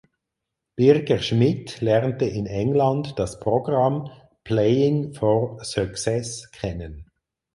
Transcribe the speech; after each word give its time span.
Birger 0.75 1.19
Schmidt 1.19 1.79
lernte 1.79 2.25
in 2.25 2.47
England 2.47 3.19
das 3.19 3.39
Programm 3.39 4.09
„Playing 4.43 5.13
for 5.13 5.63
success“ 5.63 6.49
kennen. 6.49 7.05